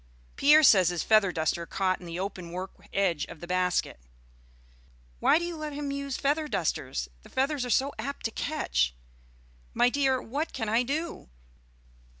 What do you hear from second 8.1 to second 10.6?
to catch." "My dear, what